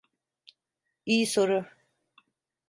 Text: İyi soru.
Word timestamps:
İyi 1.05 1.27
soru. 1.27 1.65